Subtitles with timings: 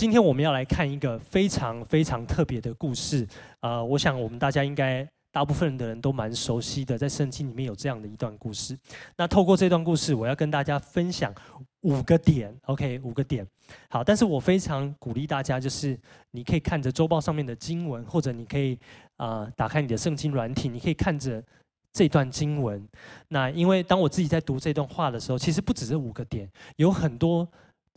[0.00, 3.28] 今天我们要来看一个非常非常特别的故事，
[3.60, 8.74] 呃，我想我们大家应该大部分的人都蛮熟悉的，在圣经里面有这样的一段故事。
[9.14, 11.34] 那透过这段故事，我要跟大家分享
[11.82, 13.46] 五个点，OK，五个点。
[13.90, 18.78] 好，但是我非常鼓励大家，就是你可以看着周报上面的经文，或者你可以
[19.18, 21.44] 啊、呃、打开你的圣经软体，你可以看着
[21.92, 22.82] 这段经文。
[23.28, 27.46] 那因为当我自己在读这段话的时候，其实不只是五个点，有很多。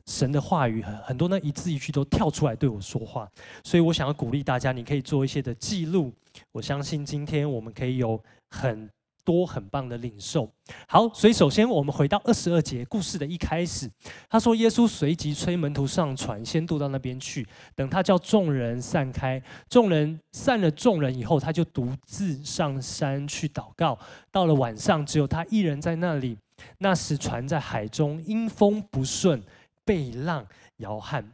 [0.06, 3.30] 神的话语很很多呢，一字一句都跳出来对我说话，
[3.64, 6.12] 所以我想要鼓励大家，你可以做一些的记录。
[6.52, 8.90] 我相信今天我们可以有很
[9.24, 10.52] 多很棒的领受。
[10.88, 13.90] 好，所以首先我们回到二十二节故事的一开始，
[14.30, 17.48] 他说耶稣随即催门徒上船，先渡到那边去。
[17.74, 23.98] 等他叫众人散开，众人散了众人以后，他就独自上山去祷告。
[24.32, 26.38] 到了晚上，只有他一人在那里。
[26.78, 29.42] 那时船在海中，因风不顺。
[29.86, 30.46] 被浪
[30.78, 31.34] 摇撼。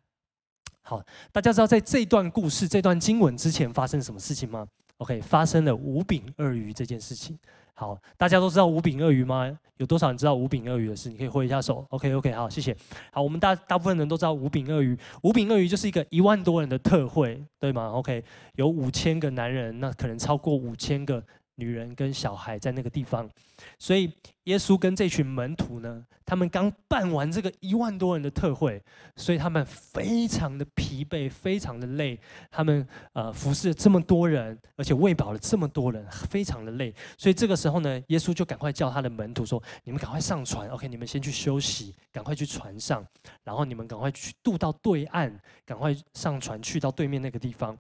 [0.82, 4.66] 好，大家知道在这段故事、这段经文之前发生什么事情吗
[4.98, 7.38] ？OK，发生了五饼二鱼这件事情。
[7.74, 9.58] 好，大家都知道五饼二鱼吗？
[9.78, 11.10] 有多少人知道五饼二鱼的事？
[11.10, 11.86] 你可以挥一下手。
[11.92, 12.76] OK，OK，好，谢谢。
[13.12, 14.98] 好，我们大大部分人都知道五饼二鱼。
[15.22, 18.22] 五饼二鱼就是一个一万多人的特会，对吗？OK，
[18.56, 21.24] 有五千个男人，那可能超过五千个
[21.60, 23.30] 女人跟小孩在那个地方，
[23.78, 24.12] 所以。
[24.46, 28.82] 耶稣跟这群门徒呢，他们刚办完这个一万多人的特会，
[29.16, 32.20] 所以他们非常的疲惫，非常的累。
[32.50, 36.92] 他们呃服侍了这么多人，而且喂饱了这么多人，非常的累。
[37.16, 43.06] 所以这个时候呢，耶稣就赶快叫他的门徒说：“你们赶快上船，OK，你们先去休息，赶快去船上，
[43.44, 45.32] 然后你们赶快去渡到对岸，
[45.64, 47.78] 赶快上船去到对面那个地方。”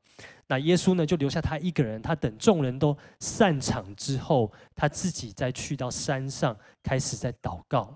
[0.50, 6.58] 那耶稣呢，就留下他一个人，他等众人都散场之后，他自己再去到山上。
[6.82, 7.94] 开始在祷告，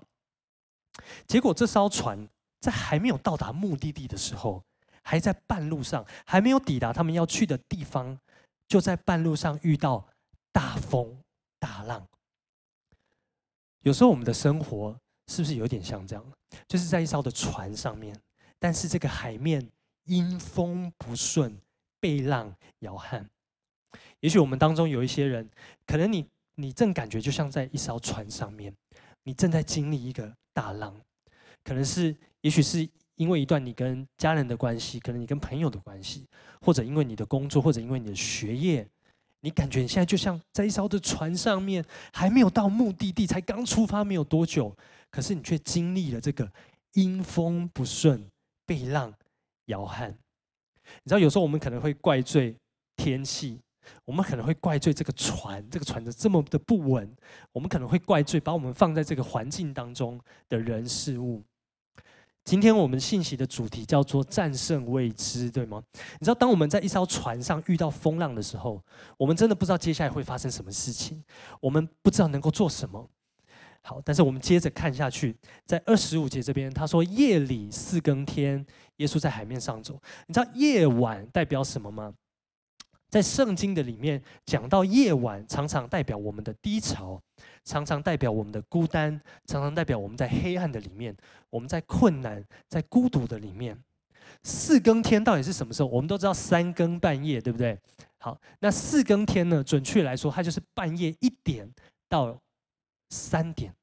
[1.26, 2.28] 结果这艘船
[2.60, 4.62] 在还没有到达目的地的时候，
[5.02, 8.16] 还在半路上，还没有抵达他们要去的地方，
[8.68, 10.06] 就在半路上遇到
[10.52, 11.18] 大风
[11.58, 12.06] 大浪。
[13.80, 16.24] 有时候我们的生活是不是有点像这样？
[16.68, 18.16] 就是在一艘的船上面，
[18.60, 19.68] 但是这个海面
[20.04, 21.58] 因风不顺，
[22.04, 23.26] 被浪摇撼。
[24.20, 25.48] 也许我们当中有一些人，
[25.86, 26.26] 可能你。
[26.56, 28.72] 你正感觉就像在一艘船上面，
[29.24, 30.94] 你正在经历一个大浪，
[31.64, 36.28] 可能是，也许是因为一段你跟家人的关系，可能你跟朋友的关系，
[36.60, 38.88] 或者因为你的工作，或者因为你的学业，
[39.40, 44.76] 你感觉你现在就像在一艘的船上面，还没有到目的地，才刚出发没有多久，
[45.10, 46.48] 可是你却经历了这个
[46.92, 48.30] 阴风不顺，
[48.64, 49.12] 被浪
[49.64, 50.16] 摇撼。
[51.02, 52.56] 你知道，有时候我们可能会怪罪
[52.96, 53.60] 天气。
[54.06, 57.06] 我们可能会怪罪这个船，这个船的这么的不稳。
[57.52, 60.18] 我们可能会怪罪把我们放在这个环境当中
[60.48, 61.42] 的人事物。
[62.44, 65.82] 今天我们信息的主题叫做战胜未知，对吗？
[66.18, 68.82] 你知道，当我们在一艘船上遇到风浪的时候，
[69.18, 71.22] 我们真的不知道接下来会发生什么事情，
[71.60, 73.06] 我们不知道能够做什么。
[73.86, 75.36] 好，但是我们接着看下去，
[75.66, 78.64] 在二十五节这边，他说夜里四更天，
[78.96, 80.00] 耶稣在海面上走。
[80.26, 82.14] 你知道夜晚代表什么吗？
[83.10, 87.20] 在圣经的里面讲到夜晚，常常代表我们的低潮，
[87.62, 91.14] 常常代表我们的孤单，常常代表我们在黑暗的里面，
[91.50, 93.78] 我们在困难、在孤独的里面。
[94.42, 95.88] 四更天到底是什么时候？
[95.90, 97.78] 我们都知道三更半夜，对不对？
[98.18, 99.62] 好，那四更天呢？
[99.62, 101.70] 准确来说，它就是半夜一点
[102.08, 102.40] 到
[103.10, 103.74] 三点，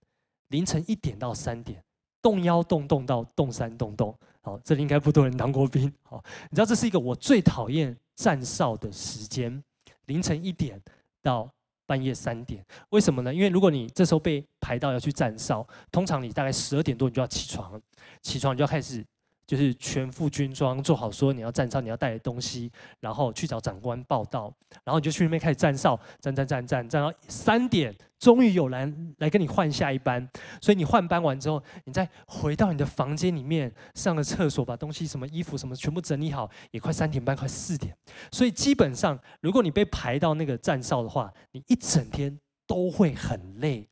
[0.50, 1.84] 凌晨一点到三点，
[2.22, 4.16] 动幺动动到动三动动。
[4.42, 5.92] 好，这里应该不多人当过兵。
[6.04, 7.98] 好，你知道这是一个我最讨厌。
[8.14, 9.64] 站哨的时间，
[10.06, 10.80] 凌晨一点
[11.24, 11.50] 到
[11.88, 13.34] 半夜三点，为什么呢？
[13.34, 17.82] 因为如果你这时候被排到要去站哨，通常你大概十二点多你就要起床，
[18.22, 19.04] 起床你就要开始。
[19.52, 24.44] 就是全副军装，做好说你要站哨，你要带的东西，然后去找长官报到，
[24.86, 30.26] 然后你就去那边开始站哨，站站站站站到三点，终于有人来跟你换下一班。
[30.62, 37.94] 所以你换班完之后，你再回到你的房间里面上个厕所，把东西什么衣服什么全部整理好，也快三点半，快四点。
[38.32, 43.86] 所以基本上，如果你被排到那个站哨的话，你一整天都会很累。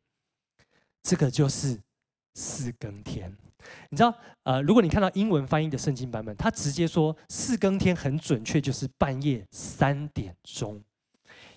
[1.03, 1.77] 这个就是
[2.35, 3.35] 四更天。
[3.89, 4.13] 你知道，
[4.43, 10.81] 呃，如果你看到英文翻译的圣经版本，它直接说四更天很准确，就是半夜三点钟，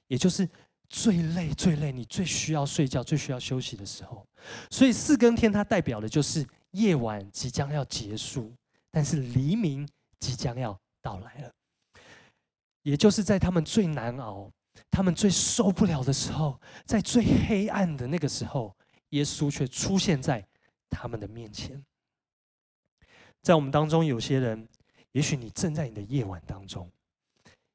[0.08, 0.48] 也就是
[0.88, 4.26] 最累、最累，你最需要睡觉、最需要休息的时候。
[4.70, 8.52] 所以四更天它代表的就是夜晚即将要结束，
[8.90, 9.88] 但是黎明
[10.18, 11.50] 即将要到来了。
[12.82, 14.50] 也就是在他们最难熬、
[14.90, 18.76] 他们最受不了的时候，在最黑暗的那个时候，
[19.10, 20.44] 耶稣却出现在
[20.90, 21.80] 他们的面前。
[23.42, 24.68] 在我们当中，有些人
[25.10, 26.88] 也许你正在你的夜晚当中，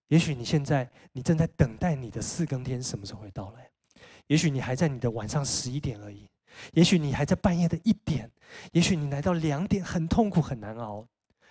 [0.08, 3.69] 也许你现在你正在等待你的四更天什么时候会到来，
[4.28, 6.25] 也许你还在你的晚上十一点而已，
[6.72, 8.31] 也许你还在半夜的一点，
[8.72, 11.06] 也许你来到两点很痛苦很难熬。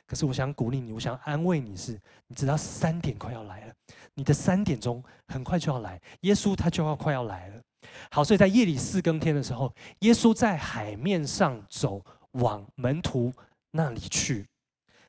[0.07, 3.75] 可是我想鼓励你，我想安慰你是，你知道三点快要来了，
[4.15, 7.61] 你的三点钟很快就要来，耶稣他就要快要来了。
[8.11, 12.01] 好，所以在夜里四更天的时候，耶稣在海面上走，
[12.33, 13.33] 往门徒
[13.76, 14.46] 那里去。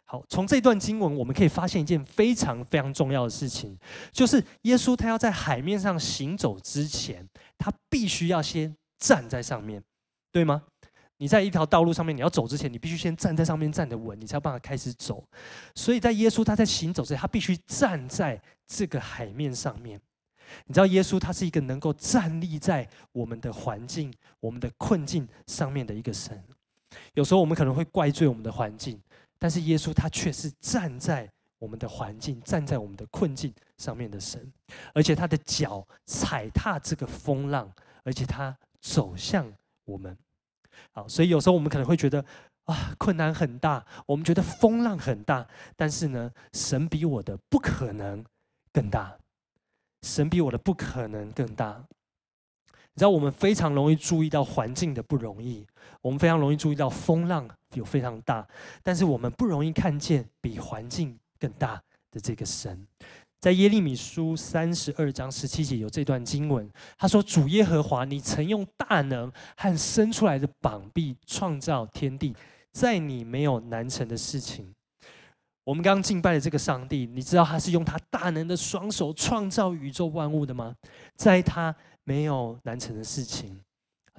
[0.09, 3.77] 好，从这段经文我们可以发现一件非常非常重要的事情，
[4.11, 7.27] 就是耶稣他要在海面上行走之前，
[7.57, 9.83] 他必须要先站在上面，
[10.31, 10.63] 对吗？
[11.17, 15.27] 你在一条道路上面，你要走之前，你必须先站在上面站得稳，你才有办法开始走。
[15.75, 19.99] 所以在耶稣他在行走之前，他必须站在这个海面上面。
[20.67, 26.41] 你知道，耶稣他是一个能够站立在我们的环境、我们的困境上面的一个神。
[27.13, 29.01] 有时候我们可能会怪罪我们的环境，
[29.37, 31.29] 但是耶稣他却是站在
[31.59, 34.51] 我们的环境、站在我们的困境上面的神，
[34.93, 37.71] 而且他的脚踩踏这个风浪，
[38.03, 39.51] 而且他走向
[39.85, 40.17] 我们。
[40.91, 42.23] 好，所以有时候我们可能会觉得
[42.65, 48.23] 啊，困难很大，我们觉得风浪很大，但是呢，神比我的不可能
[48.71, 49.17] 更大，
[50.03, 51.83] 神比我的不可能更大。
[52.97, 55.63] 你知道，我们非常容易注意到环境的不容易，
[56.01, 58.43] 我们非常容易注意到风浪有非常大，
[58.81, 61.79] 但是我们不容易看见比环境更大
[62.09, 62.87] 的这个神。
[63.39, 66.67] 在耶利米书三十二章十七节有这段经文，
[66.97, 72.35] 他说：“主耶和华，你曾用大能和伸出来的膀臂创造天地，
[72.71, 74.73] 在你没有难成的事情。”
[75.63, 80.73] 我们刚刚敬拜的这个上帝，你知道他是用他大能的双手创造宇宙万物的吗？
[81.15, 81.75] 在他
[82.07, 83.59] 没有难成的事情。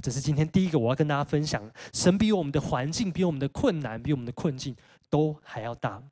[0.02, 4.76] 这是今天第一个我要跟大家分享：神比我们的环境、比我们的困难、比我们的困境
[5.08, 6.02] 都还要大。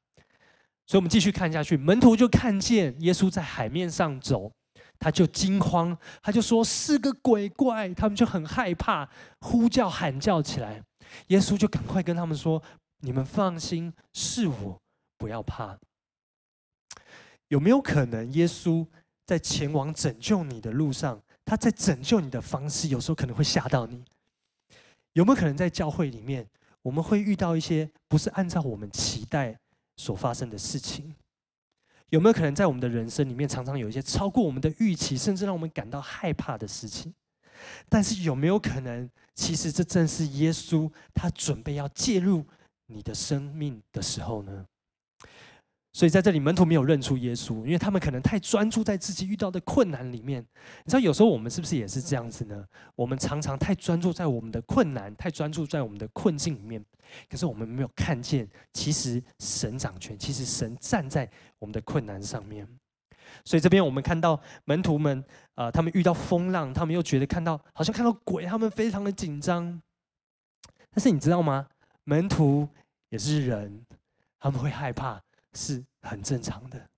[0.87, 1.77] 所以，我们继续看下去。
[1.77, 4.51] 门徒就看见耶稣在海面上走，
[4.99, 9.07] 他就惊慌，他就说是个鬼怪，他们就很害怕，
[9.41, 10.83] 呼叫喊叫起来。
[11.27, 12.63] 耶稣就赶快跟他们说
[13.05, 14.81] ：“你们放心，是我，
[15.19, 15.79] 不要怕。”
[17.49, 18.87] 有没有可能，耶稣
[19.27, 24.05] 在前往拯救你的路上，他在拯救你的方式，有时候可能会吓到你？
[25.15, 26.47] 有没有可能，在教会里面，
[26.83, 29.59] 我们会遇到一些不是按照我们期待？
[29.99, 31.15] 所发生的事情，
[32.11, 37.15] 有没有可能在我们的人生里面，常常有一些超过我们的预期，甚至让我们感到害怕的事情？
[37.89, 42.45] 但是有没有可能，其实这正是耶稣他准备要介入
[42.89, 44.67] 你的生命的时候呢？
[45.97, 50.45] 所以在这里，门徒没有认出耶稣，因为他们可能太专注在自己遇到的困难里面。
[50.85, 52.63] 你知道，有时候我们是不是也是这样子呢？
[52.95, 56.85] 我们常常太专注在我们的困难，太专注在我们的困境里面，
[57.31, 61.27] 可是我们没有看见，其实神掌权，其实神站在
[61.59, 62.69] 我们的困难上面。
[63.43, 65.19] 所以这边我们看到门徒们
[65.55, 69.81] 啊、呃，他们遇到风浪，他们又觉得看到好像看到鬼，他们非常的紧张。
[70.91, 71.67] 但是你知道吗？
[72.05, 72.69] 门徒
[73.09, 73.87] 也是人，
[74.39, 75.23] 他们会害怕。
[75.57, 76.89] 是很正常的。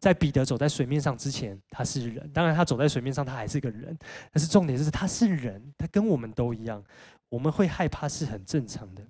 [0.00, 2.32] 在彼得走在水面上之前，他是人。
[2.32, 3.94] 当然，他走在水面上，他还是个人。
[4.32, 6.82] 但是重点是，他是人，他跟我们都一样。
[7.28, 9.06] 我们会害怕是很正常的。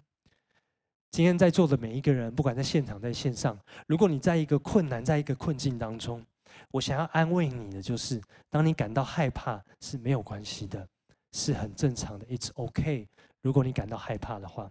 [1.12, 3.56] 今天在座的每一个人，不管在现场在线上，
[3.87, 6.26] 如果你在一个困难，在一个困境当中，
[6.73, 10.88] 我想要安慰你的就是，当你感到害怕是没有关系的，
[11.30, 12.26] 是很正常的。
[12.26, 13.09] It's OK。
[13.42, 14.69] 如果你感到害怕的话，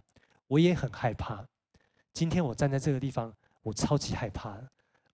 [0.48, 1.46] 我也很害怕。
[2.12, 3.34] 今天我站在这个地方。
[3.70, 4.60] 我超级害怕，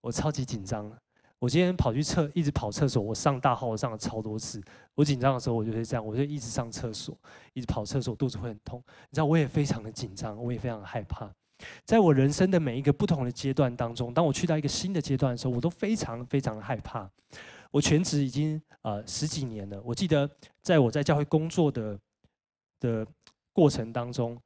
[0.01, 0.91] 我超级紧张。
[1.39, 3.03] 我今天跑去厕，一直跑厕所。
[3.03, 4.63] 我上大号，我上了超多次。
[4.95, 7.15] 我紧张的时候，我就会这样，我就一直上厕所，
[7.53, 8.83] 一直跑厕所，肚子会很痛。
[9.11, 11.31] 你知道，我也非常的紧张，我也非常的害怕。
[11.85, 17.07] 在我人生的每一个不同的阶段当中，当我去到一个新的阶段的时候，我都非常非常的害怕。
[17.71, 19.79] 我全职已经呃十几年了。
[19.85, 20.27] 我记得
[20.63, 21.99] 在我在教会工作的
[22.81, 23.07] 的
[23.53, 24.41] 过程当中。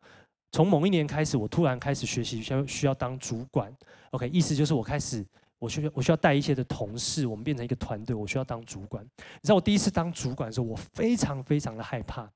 [0.53, 3.73] 从某一年开始，我突然开始学习需要需要当主管。
[4.11, 5.25] OK，意思就是我开始
[5.59, 9.05] 我需要我需要带一些的同事，我们变成一个团队，我需要当主管。
[9.05, 12.29] 你知道我第一次当主管的时候，我非常非常的害怕，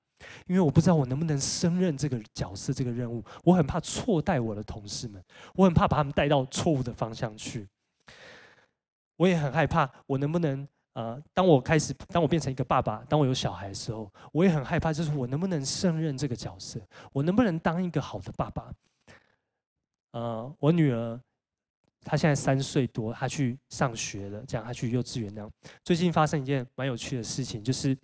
[0.47, 5.23] 因为我不知道我能不能胜任这个角色这个任务，我很怕错带我的同事们，
[5.55, 7.67] 我很怕把他们带到错误的方向去，
[9.17, 10.69] 我也很害怕我能不能。
[10.95, 16.81] 呃，当我开始，当我变成一个爸爸，当我有小孩的时候，我也很害怕，就是我能不能胜任这个角色，
[17.13, 18.73] 我能不能当一个好的爸爸？
[20.13, 21.21] 呃，我女儿
[22.05, 25.51] 她现在三岁多，她去上学了，这样她去幼稚园那样。
[25.83, 27.99] 最近发生一件蛮有趣的事情，就是，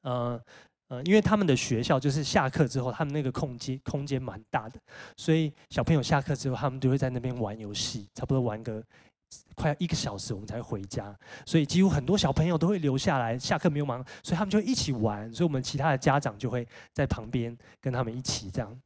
[0.00, 0.40] 呃
[0.88, 4.80] 呃，因为他们的学校就是下课之后，他们那个空间空间蛮大的，
[5.18, 8.82] 所以小朋友下课之后，他们就会在那边玩游戏，差不多玩个
[9.54, 11.14] 快要一个小时，我们才回家。
[11.44, 15.32] 所以几乎很多小朋友都会留下来，下课没有忙，所以他们就一起玩。
[15.32, 18.80] 所以我们其他的家长就会在旁边跟他们一起这样。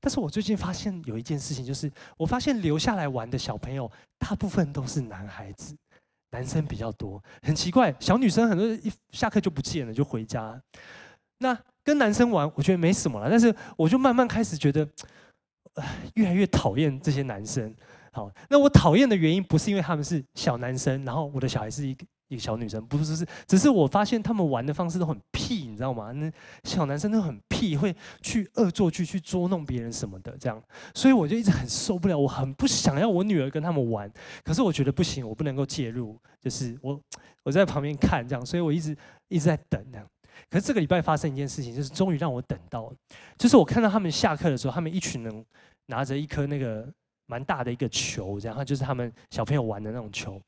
[0.00, 5.74] 但是我最近发现有一件事情，就是我发现留下来玩的小朋友，大部分都是男孩子，
[6.30, 7.22] 男生比较多。
[7.42, 10.60] 很奇怪，小女生很多一下课就不见了，就回家。
[11.38, 13.30] 那跟男生玩，我觉得没什么了。
[13.30, 14.86] 但是我就慢慢开始觉得，
[16.14, 17.74] 越来越讨厌这些男生。
[18.16, 26.12] 好，那我讨厌的原因不是因为他们是小男生，然后我的小孩是一个一个小女生，不是，是，只是我发现他们玩的方式都很屁，你知道吗？
[26.12, 26.32] 那
[26.64, 30.58] 小男生都很屁，会去恶作剧去捉弄别人什么的，这样。
[30.94, 34.10] 所以我就一直很受不了，我很不想要我女儿跟他们玩，
[34.42, 36.98] 可是我觉得不行，我不能够介入，就是我
[37.44, 38.96] 我在旁边看这样，所以我一直
[39.28, 40.06] 一直在等这样。
[40.48, 42.90] 可是这个礼拜发生一件事情，就是终于让我等到，
[43.36, 45.44] 就是我看到他们下课的时候，他们一群人
[45.88, 46.90] 拿着一颗那个
[47.26, 50.40] 蛮大的一个球，然后就是他们小朋友玩的那种球，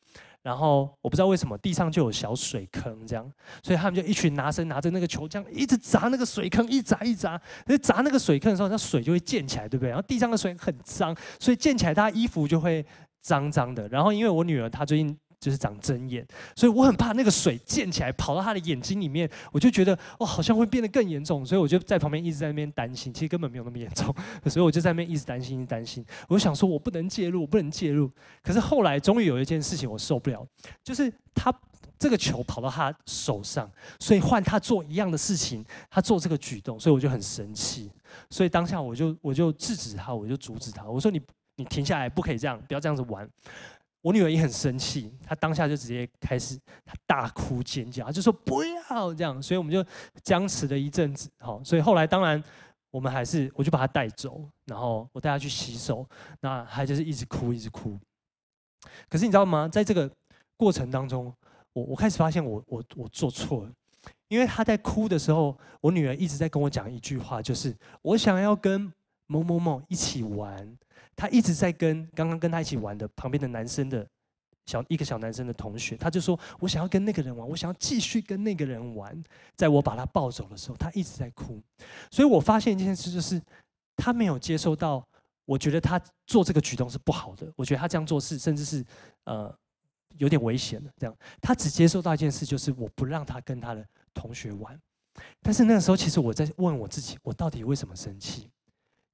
[0.43, 3.31] 然后我不知道为什么地上就有小水坑这样，
[3.63, 9.91] 所以他们就一群男生拿着那个球这样一直砸那个水坑，一砸一砸，那砸那个水坑的时候，那水就会溅起来，对不对？
[9.91, 12.85] 然后地上的水很脏，所以溅起来，他衣服就会
[13.21, 13.87] 脏脏的。
[13.89, 15.19] 然后因为我女儿她最近。
[15.41, 16.27] 就是长针眼，
[16.57, 24.15] 所以我很怕那个水溅起来跑到他的眼睛里面，我就觉得哦，好像会变得更严重，所以我就在旁边一直在那边担心，其实根本没有那么严重，
[24.47, 26.05] 所以我就在那边一直担心，一直担心。
[26.29, 28.11] 我就想说，我不能介入，我不能介入。
[28.43, 30.47] 可是后来终于有一件事情我受不了，
[30.83, 31.55] 就是他
[31.99, 37.91] 这个球跑到他手上，所以换他做一样的事情，他做这个举动，所以我就很生气。
[38.31, 41.21] 所以当下我就我就制止他，我就阻止他，我说你
[41.57, 43.29] 你停下来，不可以这样，不要这样子玩。
[44.01, 49.85] 我女儿也很生气，她当下就直接开始，她大哭尖叫，就说不要这样，所以我们就
[50.23, 51.29] 僵持了一阵子。
[51.39, 52.43] 好，所以后来当然
[52.91, 56.09] 我们还是，我就把她带走，然后我带她去洗手，
[56.41, 57.99] 那她就是一直哭，一直哭。
[59.09, 59.69] 可是你知道吗？
[59.69, 60.11] 在这个
[60.57, 61.33] 过程当中，
[61.73, 63.73] 我我开始发现我我我做错了，
[64.29, 68.93] 因为她在哭的时候，我女儿一直在跟我讲一句话，就是我想要跟
[69.27, 70.79] 某某某一起玩。
[71.19, 74.07] 他一直在跟刚刚跟他一起玩的旁边的男生的
[74.67, 79.21] 小一个小男生的同学，他就说：“我想要跟那个人玩，我想要继续跟那个人玩。”
[79.57, 81.61] 在我把他抱走的时候，他一直在哭。
[82.09, 83.43] 所以我发现一件事，就是
[83.97, 85.05] 他没有接受到，
[85.45, 87.53] 我觉得他做这个举动是不好的。
[87.57, 88.85] 我觉得他这样做事甚至是
[89.25, 89.53] 呃
[90.19, 90.89] 有点危险的。
[90.99, 93.85] 这样，他只接受到一件事，就是我不让他跟他的
[94.15, 94.79] 同学玩。
[95.43, 98.49] 但是那个时候，其实我在问我自己：我到底为什么生气？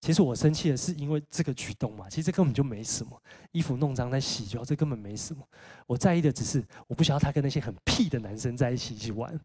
[0.05, 3.19] 其实我生气的是因为这个举动嘛，其实这根本就没什么，
[3.53, 5.43] 衣服弄脏再洗就好，这根本没什么。
[5.87, 9.41] 我在意的只是我不想要他跟那些很屁的男生在一起去玩。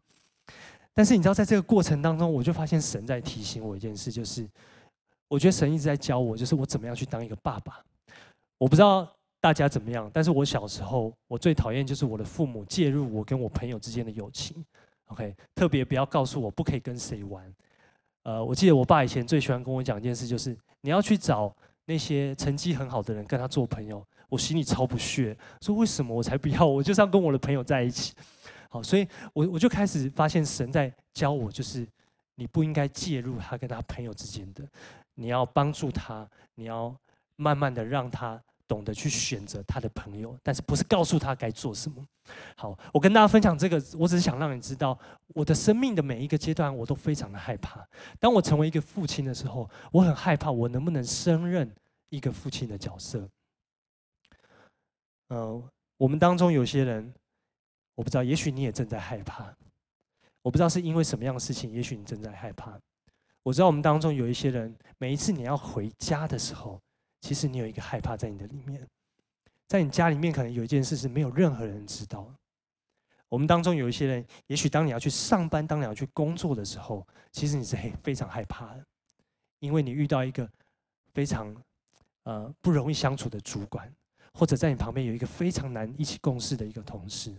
[0.92, 4.46] 但是你知道，在这个过程当中，我就发现神在提醒我一件事，就是
[5.28, 7.82] 我觉得神一直在教我，就是我怎么样去当一个爸爸。
[8.58, 14.62] 我不知道大家怎么样，但是我小时候我最讨厌就是我的父母介入我跟我朋友之间的友情。
[15.06, 17.50] OK，特别不要告诉我不可以跟谁玩。
[18.22, 21.54] 呃，我记得我爸以前最喜欢跟我讲一件事，就是你要去找
[21.86, 24.06] 那些成绩很好的人跟他做朋友。
[24.28, 26.64] 我心里超不屑，说为什么我才不要？
[26.64, 28.14] 我就是要跟我的朋友在一起。
[28.68, 31.84] 好，所以我我就开始发现神在教我，就是
[32.36, 34.64] 你不应该介入他跟他朋友之间的，
[35.14, 36.94] 你要帮助他，你要
[37.34, 38.40] 慢慢的让他。
[38.70, 42.06] 懂得去选择他的朋友，但是不是告诉他该做什么。
[42.56, 44.96] 好，我跟大家分享这个，我只是想让你知道，
[45.34, 47.84] 我的生命的每一个阶段，我都非常的害怕。
[48.20, 51.68] 当我成为一个父亲的时候，我很害怕，我能不能胜任
[52.10, 53.28] 一个父亲的角色？
[55.30, 55.60] 嗯、
[55.96, 57.12] 我们当中有些人，
[57.96, 59.52] 我不知道，也许你也正在害怕。
[60.42, 62.78] 我不知道是因为什么样的事情，也许你正在害怕。
[63.42, 66.80] 我知道我们当中有一些人，每一次你要回家的时候。
[67.20, 68.86] 其实你有一个害怕在你的里面，
[69.68, 72.32] 在你家里面可能有一件事是没有任何人知道。
[73.28, 78.84] 我们当中有一些人，也许当你要去上班、当你要去工作的时候，其实你是很非常害怕的，
[79.60, 80.50] 因为你遇到一个
[81.14, 81.54] 非常
[82.24, 83.94] 呃不容易相处的主管，
[84.32, 87.32] 或者在你旁边有一个非常难一起共事的一个同事。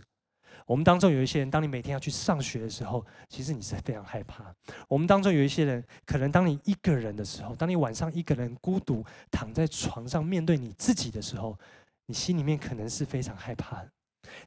[0.66, 4.54] 我们当中有一些人，当你每天要去上学的时候，其实你是非常害怕。
[4.88, 11.58] 我们当中有一些人，可能当你一个人的时候，当你晚上一个人孤独躺在床上面对你自己的时候，
[12.06, 13.84] 你心里面可能是非常害怕。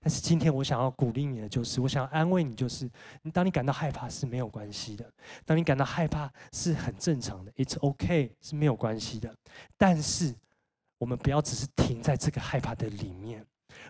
[0.01, 2.89] 但是今天我想要鼓励你的，就是我想要安慰你，就是
[3.33, 5.05] 当你感到害怕是没有关系的，
[5.45, 9.35] 当你感到害怕是很正常的，It's OK 是没有关系的。
[9.77, 10.33] 但是
[10.97, 13.45] 我们不要只是停在这个害怕的里面。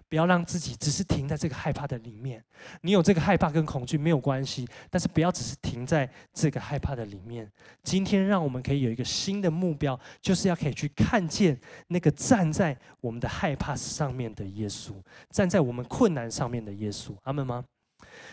[0.09, 2.43] 不要让自己只是停在这个害怕的里面。
[2.81, 7.49] 你有这个害怕跟恐惧没有关系，但是不要只是停在这个害怕的里面。
[7.83, 14.93] 今天让我们可以有一个新的目标，就是要可以去看见那个站在我们的害怕上面的耶稣，
[15.29, 17.15] 站在我们困难上面的耶稣。
[17.23, 17.63] 阿门吗？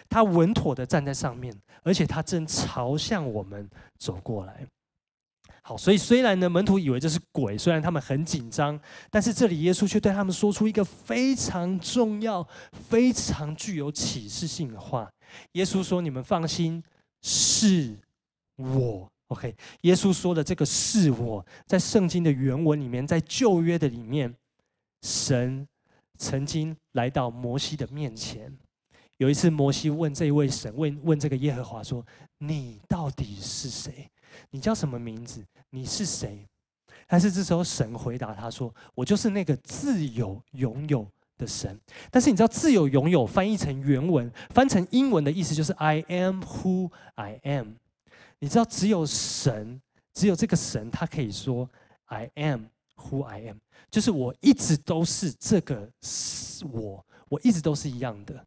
[0.09, 4.67] 他稳妥的站在上面，而且他正朝向我们走过来。
[5.65, 8.79] 好，所以虽然呢，门徒以为这是鬼，虽然他们很紧张，
[9.11, 12.47] 但是这里耶稣却对他们说出一个非常重要、
[12.89, 15.09] 非常具有启示性的话。
[15.53, 16.83] 耶稣说：“你们放心，
[17.23, 17.97] 是
[18.57, 19.09] 我。
[19.29, 24.35] ”OK，耶稣说的这个“是我”，在圣经的原文里面，在旧约的里面，
[25.03, 25.67] 神
[26.19, 28.53] 曾经来到摩西的面前。
[29.19, 32.05] 有一次，摩西问这位神，问问这个耶和华说
[32.39, 34.11] ：“你到底是谁？”
[34.51, 35.45] 你叫什么名字？
[35.71, 36.47] 你是谁？
[37.07, 41.79] 但是这时候神回答他说：“我就是那个自有拥有的神。”
[42.11, 47.75] 但是你知道“自有拥有”翻译成原文，翻成英文的意思就是 “I am who I am”。
[48.39, 49.81] 你知道只有神，
[50.15, 51.69] 只有这个神，他可以说
[52.07, 53.57] “I am who I am”，
[53.91, 58.43] 就是我一直都是这个是我，我一直都是一样的。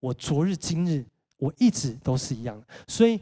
[0.00, 1.04] 我昨日今日，
[1.36, 2.60] 我一直都是一样。
[2.88, 3.20] 所以。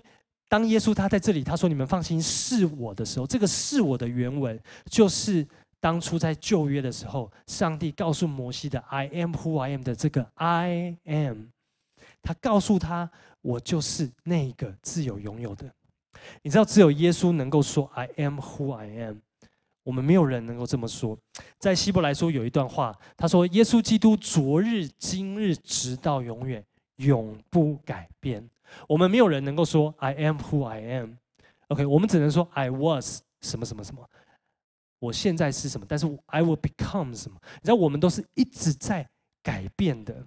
[0.51, 5.47] 当耶稣他在这里，他说：“你们放心，是我的时候，这个是我的原文，就是
[5.79, 11.45] 当初在旧约的时候，上帝告诉摩西的 ‘I am who I am’ 的这个 ‘I am’，
[12.21, 13.09] 他告诉他，
[13.43, 15.73] 我就是那个自有拥有的。
[16.43, 19.19] 你知道，只有耶稣能够说 ‘I am who I am’，
[19.85, 21.17] 我们没有人能够这么说。
[21.61, 26.65] 在希伯来书有一段话，他说：‘耶稣基督昨日、今日，直到永远，
[26.97, 28.45] 永不改变。’”
[28.89, 31.15] 我们没有人能够说 I am who I am。
[31.69, 34.09] OK，我们只能说 I was 什么什么什么。
[34.99, 35.87] 我现在是什么？
[35.89, 37.39] 但是 I will become 什么？
[37.55, 39.09] 你知道，我们都是一直在
[39.43, 40.27] 改变的。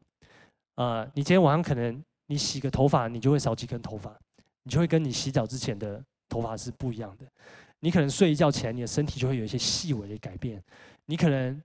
[0.76, 4.18] 呃，你今天晚上可能你洗个头发，你就会少几根头发，
[4.64, 7.26] 你就会跟你洗澡之前的头发是不一样的。
[7.80, 10.64] 你可能睡一觉起来，你的身体就会有一些细微的改变。
[11.06, 11.62] 你可能。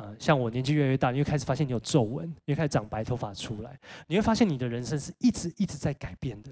[0.00, 6.50] 啊，像我年纪越来越大，你会开始发现你有皱纹，你会开始长白头发出来，你会发现你的人生是一直一直在改变的。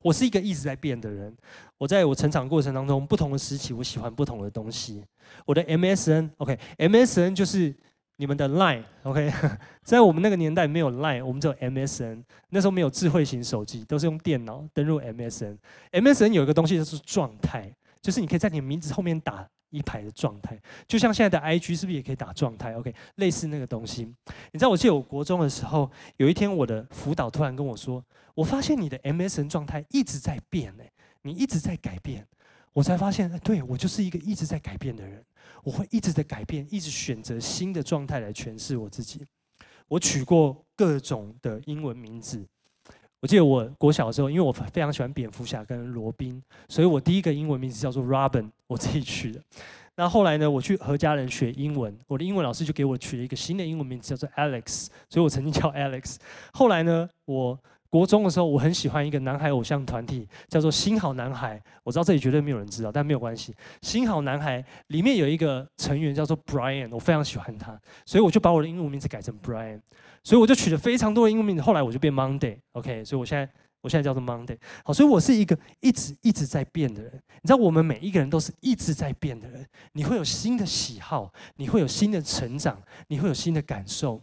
[0.00, 1.36] 我是一个一直在变的人，
[1.76, 5.04] 我在我成长过程当中，不同的时期，我喜欢不同的东西。
[5.44, 7.74] 我的 MSN，OK，MSN 就是
[8.16, 9.32] 你们的 Line，OK，
[9.82, 15.58] 在我们那个年代没有 Line，我们只有 MSN，那时候没有智慧型手机，都是用电脑登入 MSN。
[15.90, 19.48] MSN 有一个东西就是状态，就是你可以在你的名字后面打。
[19.70, 24.02] 一排的状态，就像现在的 IG 是不是也可以打状态？OK，类似那个东西。
[24.50, 28.02] 你知道，我记得我国中的时候，有一天我的辅导突然跟我说
[28.34, 32.26] ：“我发现你的 MSN 状态一直在变，哎，你一直在改变。”
[32.72, 35.22] 我才发现，对，我就是一个一直在改变的人。
[35.62, 39.26] 我会一直在改变，一直选择新的状态来诠释我自己。
[39.86, 42.42] 我取过各种的英文名字。
[43.20, 49.42] 我记得我国小的时候，因为我非常喜欢蝙蝠侠跟罗宾，所以我第一个英文名字叫做 Robin，我自己取的。
[49.96, 56.18] 那后来呢，我去和家人学英文，我的英文老师就给我取了一个新的英文名字，叫做 Alex，所以我曾经叫 Alex。
[56.52, 57.58] 后来呢，我
[57.90, 61.60] 国中的时候，我很喜欢一个男孩偶像团体，叫做新好男孩。
[61.82, 63.54] 我知道这里绝对没有人知道，但没有关系。
[63.80, 69.80] 新好男孩里面有一个成员叫做 Brian，我非常喜欢他，所以我就把我的英文名字改成 Brian。
[70.22, 73.48] 所以我就取了非常多的英文名字，后来我就变 Monday，OK，所以我现在
[73.80, 74.58] 我现在叫做 Monday。
[74.84, 77.10] 好，所以我是一个一直一直在变的人。
[77.40, 79.64] 你知道，我们每一个人都是一直在变的人。
[79.92, 84.20] 你会有新的喜好，你会有新的成长，你会有新的感受，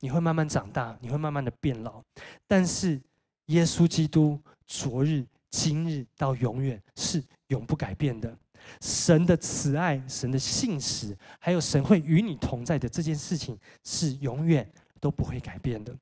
[0.00, 2.02] 你会慢慢长大，你会慢慢的变老。
[2.46, 3.00] 但是
[3.46, 8.36] 耶稣基督昨日、今日到永远是永不改变的。
[8.80, 14.70] 神的慈爱、神的信实，还有神会与你同在的这件事情，是永远。
[15.00, 15.96] 都不会改变的。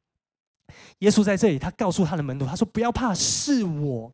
[1.00, 4.10] 耶稣在这里，他告诉他的门徒，他说：“不要怕，是我。”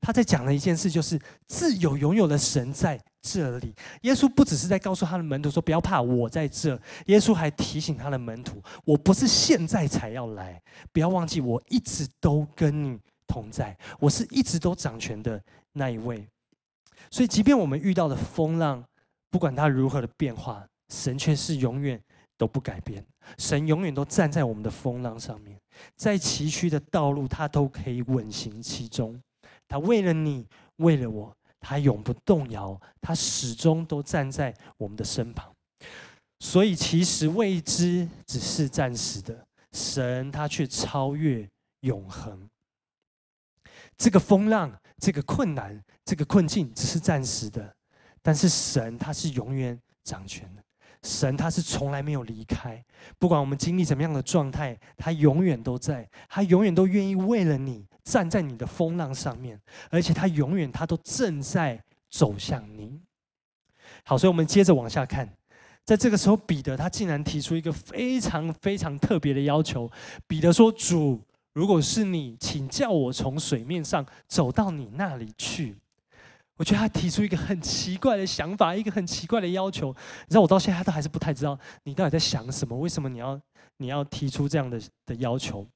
[0.00, 3.74] 他在讲的一件事，就是自有永有的神在这里。
[4.02, 16.26] 耶稣不只是在告诉他的门徒说：“不要怕，我在这。”耶稣还提醒他的门徒：“我不是现在才要来，不要忘记，我一直都跟你同在，我是一直都掌权的那一位。”
[17.10, 18.84] 所以，即便我们遇到的风浪，
[19.30, 22.00] 不管它如何的变化，神却是永远。
[22.38, 23.02] 都不改变，
[23.38, 25.58] 神永远都站在我们的风浪上面，
[25.96, 29.18] 在崎岖的道路，他都可以稳行其中。
[29.68, 35.52] 他为了你，为了我，他永不动摇，他始终都站在我们的身旁。
[36.40, 41.48] 所以，其实未知只是暂时的，神他却超越
[41.80, 42.48] 永恒。
[43.96, 47.74] 这个风浪，这个困难，这个困境只是暂时的，
[48.20, 50.62] 但是神他是永远掌权的。
[51.06, 52.84] 神他是从来没有离开，
[53.16, 63.00] 不管我们经历怎么样的状态，他永远都在，他永远都愿意为了你站在你的风浪上面，而且他永远他都正在走向你。
[64.02, 65.28] 好，所以我们接着往下看，
[65.84, 69.88] 在这个时候，彼得他竟然提出一个非常非常特别的要求。
[70.26, 71.20] 彼得说：“主，
[71.52, 75.76] 如果是你，请叫我从水面上走到你那里去。”
[76.56, 79.88] 我觉得他提出一个很奇怪的想法，一个很奇怪的要求。
[79.88, 82.76] 你知道，我到现在都还是不太知道你到底在想什么？
[82.78, 83.40] 为什么你要
[83.76, 85.66] 你要提出这样的的要求？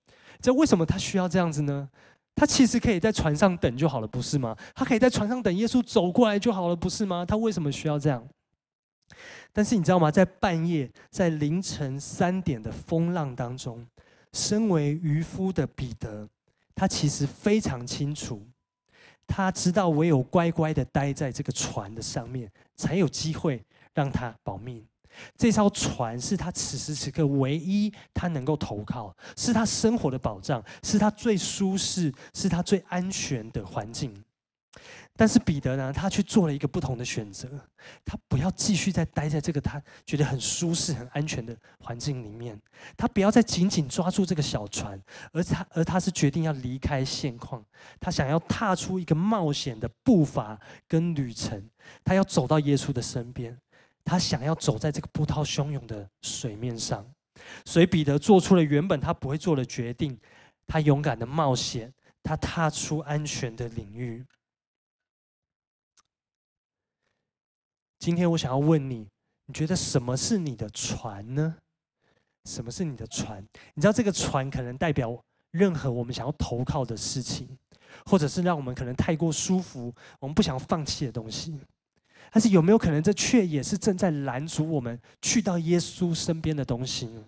[0.41, 1.89] 这为什么他需要这样子呢？
[2.35, 4.57] 他其实可以在船上等就好了，不是吗？
[4.75, 7.27] 他可以在船上等耶稣走过来就好了，不是吗？
[7.27, 8.27] 他为什么需要这样？
[9.53, 10.11] 但是你知道吗？
[10.11, 13.85] 在半夜，在凌晨三点的风浪当中，
[14.33, 16.27] 身为渔夫的彼得，
[16.75, 18.47] 他其实非常清楚。
[19.27, 24.85] 他知道，唯有乖乖的待在这个船的上面，才有机会让他保命。
[25.37, 34.25] 这艘船是他此时此刻唯一他能够投靠，是他生活的保障，是他最舒适、是他最安全的环境。
[35.21, 37.47] 但是彼得呢，他却做了一个不同的选择，
[38.07, 42.59] 他不要继续再待在这个他觉得很舒适、很安全的环境里面，
[42.97, 44.99] 他不要再紧紧抓住这个小船，
[45.35, 47.63] 而他而他是决定要离开现况，
[48.01, 51.69] 他想要踏出一个冒险的步伐跟旅程，
[52.03, 53.55] 他要走到耶稣的身边，
[54.03, 57.05] 他想要走在这个波涛汹涌的水面上，
[57.67, 60.19] 所以彼得做出了原本他不会做的决定，
[60.67, 64.25] 他勇敢的冒险，他踏出安全的领域。
[68.01, 69.07] 今天我想要问你，
[69.45, 71.55] 你觉得什么是你的船呢？
[72.47, 73.45] 什么是你的船？
[73.75, 77.47] 你知道这个船可能代表任何我们想要投靠的事情，
[78.07, 81.61] 或者是让我们可能太过舒服，我们不想放弃的东西。
[82.33, 87.23] 但是有没有可能，这却也是正在拦阻我们去到耶稣身边的东西呢？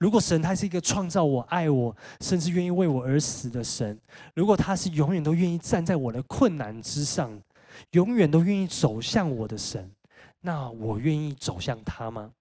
[0.00, 3.96] 如果神他是一个创造我、爱我，甚至愿意为我而死的神，
[4.34, 7.40] 如果他是永远都愿意站在我的困难之上，
[7.92, 9.88] 永远都愿意走向我的神。
[10.40, 12.32] 那我愿意走向他吗？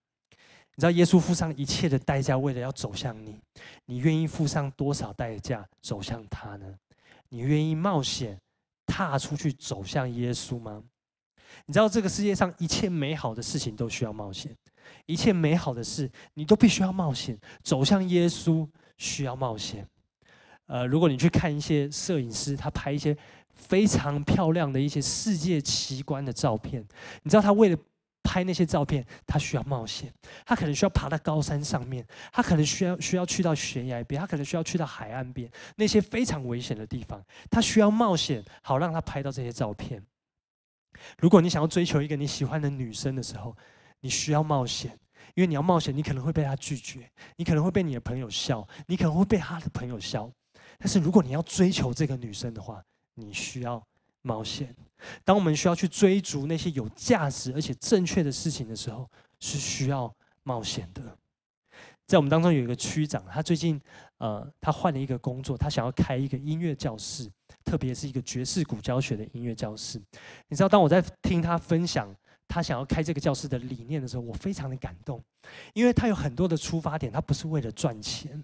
[0.76, 3.38] 你知道耶稣付上一切的代价，为了要走向你，
[3.86, 6.76] 你愿意付上多少代价走向他呢？
[7.28, 8.40] 你愿意冒险
[8.86, 10.82] 踏出去走向耶稣吗？
[11.66, 14.56] 你知道这个世界上一切美好的事情都需要冒险，
[15.06, 18.66] 一切美好的事你都必须要冒险走向耶稣，
[18.98, 19.86] 需要冒险。
[20.68, 23.18] 呃，如果你去看一些摄影师，他拍一些
[23.60, 26.82] 非常漂亮的一些世界奇观的照片，
[27.24, 27.78] 你知道他为了
[28.24, 30.12] 拍那些照片，他需要冒险，
[30.46, 40.04] 他可能需要爬到高山上面，他可能需要需要去到悬崖边，他可能需要去到海岸边，那些非常危险的地方，他需要冒险，好让他拍到这些照片。
[41.20, 43.56] 如果你想要追求一个你喜欢的女生的时候，
[44.02, 44.92] 你需要冒险，
[45.36, 50.32] 因为你要冒险，你可能会被她拒绝，你可能会被你的朋友笑，你可能会被她的朋友笑。
[50.78, 52.84] 但是如果你要追求这个女生的话，
[53.20, 53.84] 你需要。
[54.22, 54.76] 冒险。
[55.24, 61.18] 当我们需要去追逐那些有价值而且正确的事情的时候，是需要冒险的。
[62.06, 63.80] 在我们当中有一个区长，他最近
[64.18, 67.32] 呃，他换了一个工作，他想要开一个音乐教室，
[67.64, 69.98] 特别是一个爵士鼓教学的音乐教室。
[70.50, 72.14] 你知道，当我在听他分享
[72.46, 75.24] 他想要开这个教室的理念的时候，我非常的感动，
[75.74, 78.44] 因为他有很多的出发点，他不是为了赚钱，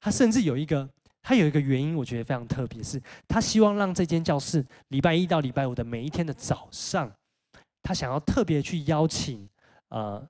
[0.00, 0.90] 他甚至有一个。
[1.22, 7.10] 他有一个原因，我觉得非常特别，是他希望让这间教室礼拜一到礼拜五的每一天的早上，
[7.82, 9.48] 他想要特别去邀请
[9.88, 10.26] 呃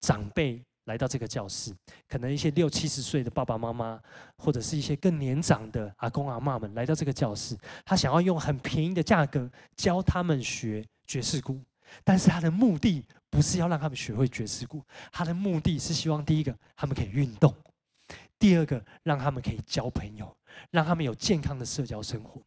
[0.00, 1.72] 长辈来到这个教室，
[2.08, 4.00] 可能一些六七十岁的爸爸妈妈，
[4.38, 11.60] 或者是一些更年长的阿公阿嬷们来到这个教室，他想要用很便宜的价格教他们学爵士鼓，
[12.02, 17.54] 但是他的目的不是要让他们学会爵士鼓，他的目的是希望第一个他们可以运动。
[18.40, 20.36] 第二个，让他们可以交朋友，
[20.72, 22.42] 让他们有健康的社交生活。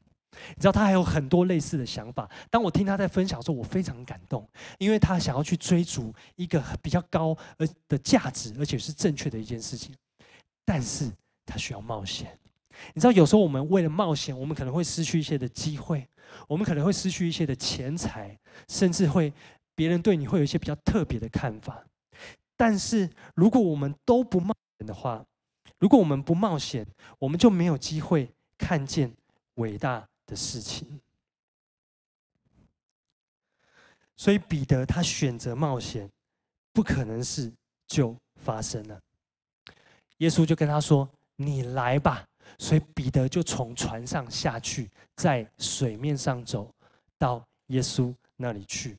[0.56, 2.28] 你知道，他还有很多类似的想法。
[2.50, 9.96] 当我听他在分享的时候，我非常感动，因为他想要去追逐一个比较高而的价值，而且是正确的一件事情。
[10.66, 11.12] 但是
[11.46, 12.36] 他需要冒险。
[12.96, 16.08] 你知道，有时候我们为了冒险，我们可能会失去一些的机会，
[16.48, 18.36] 我们可能会失去一些的钱财，
[18.68, 19.32] 甚至会
[19.76, 21.86] 别人对你会有一些比较特别的看法。
[22.58, 25.24] 但是如果我们都不冒险的话，
[25.84, 26.88] 如果我们不冒险，
[27.20, 29.14] 我们就没有机会看见
[29.56, 30.88] 伟大的事情。
[34.16, 36.10] 所以彼得他选择冒险，
[36.72, 37.52] 不可能是
[37.86, 38.98] 就发生了。
[40.20, 42.26] 耶稣就跟他说：“你来吧。”
[42.58, 46.74] 所以彼得就从船上下去，在水面上走
[47.18, 48.98] 到耶稣那里去。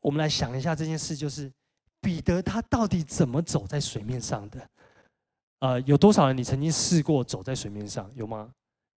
[0.00, 1.52] 我们来想一下这件事，就是
[2.00, 4.70] 彼得他到底怎么走在水面上的？
[5.66, 8.08] 呃，有多少人你曾经试过走在水面上？
[8.14, 8.48] 有吗？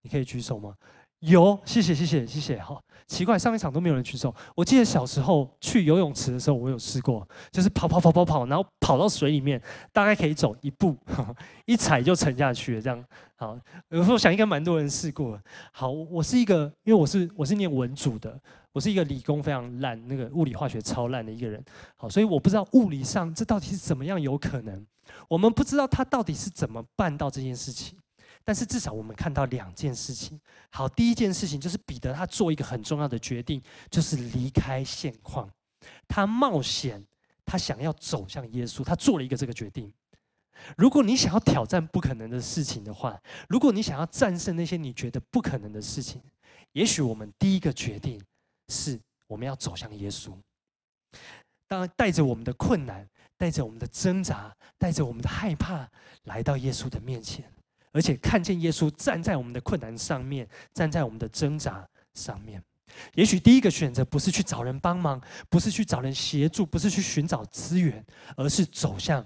[0.03, 0.75] 你可以举手吗？
[1.21, 2.59] 有，谢谢谢谢谢谢。
[2.59, 4.33] 好，奇怪，上一场都没有人举手。
[4.55, 9.59] 我记得小时候去游泳池的时候，我有试过，就是跑跑跑跑跑，然后跑到水里面，
[9.91, 10.95] 大概可以走一步，
[11.65, 12.81] 一踩就沉下去了。
[12.81, 13.03] 这样，
[13.35, 13.57] 好，
[13.89, 15.41] 有时候想应该蛮多人试过。
[15.71, 18.39] 好，我是一个，因为我是我是念文组的，
[18.73, 21.65] 我是一个理工非常烂，那个物理化学超烂的一个人。
[21.95, 24.85] 好，所以我不知道物理上这到底是怎么样有可能，
[25.27, 27.97] 我们不知道他到底是怎么办到这件事情。
[28.43, 30.39] 但是至少我们看到两件事情。
[30.71, 35.47] 好，第一件事情就是彼得他做一个很重要的决定，就是离开现况。
[36.07, 37.05] 他冒险，
[37.45, 39.93] 他想要走向耶稣，他做了一个这个决定。
[40.77, 46.21] 如果你想要挑战不可能的事情的话，如果你想要战胜那些你觉得不可能的事情，
[46.71, 48.19] 也许我们第一个决定
[48.69, 50.33] 是我们要走向耶稣。
[51.67, 53.07] 当然，带着我们的困难，
[53.39, 55.87] 带着我们的挣扎，带着我们的害怕，
[56.25, 57.43] 来到耶稣的面前。
[57.93, 62.61] 而且看见耶稣站在我们的困难上面，站在我们的挣扎上面。
[63.15, 69.25] 也许第一个选择不是去找人帮忙，不是去找人协助，不是去寻找资源，而是走向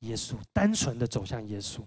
[0.00, 1.80] 耶稣，单纯的走向耶稣。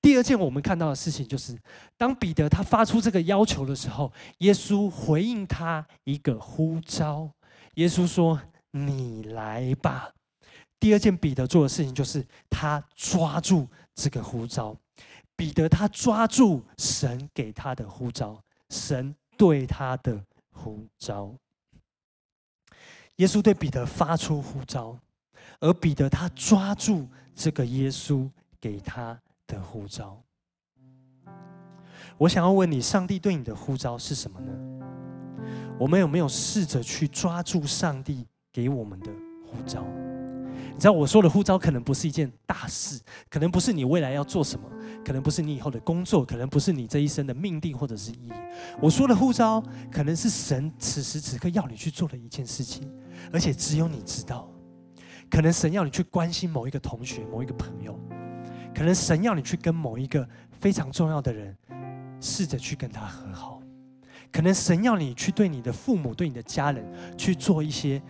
[0.00, 1.58] 第二件我们看到的事情就是，
[1.98, 7.32] 当彼得他发出这个要求的时候，耶稣回应他一个呼召。
[7.74, 10.12] 耶稣说：“你来吧。”
[10.78, 14.76] 第二件彼得做的事情就是，他抓住这个呼召。
[15.34, 20.18] 彼得他抓住神给他的呼召，神对他的
[20.50, 21.34] 呼召。
[23.16, 24.98] 耶稣对彼得发出呼召，
[25.60, 30.22] 而彼得他抓住这个耶稣给他的呼召。
[32.16, 34.52] 我想要问你，上帝对你的呼召是什么呢？
[35.78, 39.10] 我们有没有试着去抓住上帝给我们的
[39.46, 39.84] 呼召？
[40.72, 43.00] 你知道我说的呼召可能不是一件大事，
[43.30, 44.68] 可能不是你未来要做什么，
[45.04, 48.32] 可能不是你以后的工作，可能不是你这一生的命定或者是意义。
[48.80, 52.90] 我说的呼召，可能是神此时此刻要你去做的一件事情，
[53.32, 54.50] 而且只有你知道。
[55.30, 57.98] 可能神要你去关心某一个同学、某一个朋友，
[58.74, 60.28] 可能神要你去跟某一个
[60.60, 61.56] 非常重要的人，
[62.20, 63.60] 试着去跟他和好。
[64.30, 66.84] 可能神要你去对你的父母、对你的家人
[67.16, 68.02] 去做一些。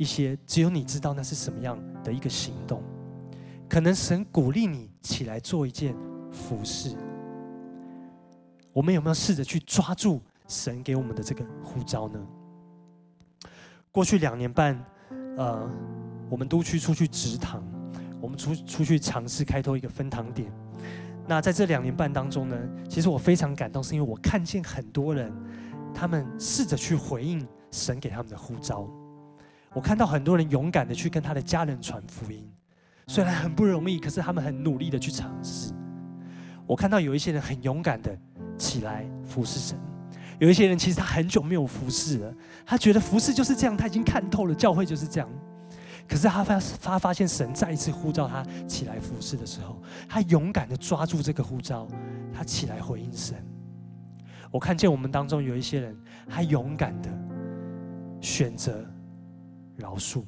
[0.00, 2.82] 一些只有你知道那是什么样的一个行动，
[3.68, 5.94] 可能神鼓励你起来做一件
[6.32, 6.96] 服事。
[8.72, 12.18] 我们有没有试着去抓住神给我们的这个呼召呢？
[13.92, 14.82] 过去两年半，
[15.36, 15.70] 呃，
[16.30, 17.62] 我们都去出去植堂，
[18.22, 20.50] 我们出出去尝试开拓一个分堂点。
[21.26, 22.56] 那在这两年半当中呢，
[22.88, 25.30] 其实我非常感动，是因为我看见很多人，
[25.94, 28.88] 他们试着去回应神给他们的呼召。
[29.72, 32.50] 我看到很多人勇敢的去跟他的家人传福音，
[33.06, 35.72] 虽然很不容易，可是他们很努力的去尝试。
[36.66, 38.16] 我看到有一些人很勇敢的
[38.58, 39.78] 起来服侍神，
[40.40, 42.34] 有一些人其实他很久没有服侍了，
[42.66, 45.28] 他觉得服侍就是这样，他已经看透了教会就是这样。
[46.08, 51.86] 可是他发他发现神再一次呼召他起来服侍的时候，他勇敢的抓住这个呼召，
[52.34, 53.36] 他起来回应神。
[54.50, 55.96] 我看见我们当中有一些人，
[56.28, 57.08] 他勇敢的
[58.20, 58.84] 选择。
[59.80, 60.22] 饶恕，